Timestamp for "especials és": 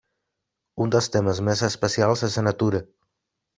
1.69-2.41